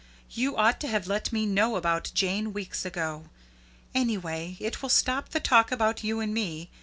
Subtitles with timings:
[0.31, 3.25] You ought to have let me know about Jane, weeks ago.
[3.93, 6.71] Anyway, it will stop the talk about you and me.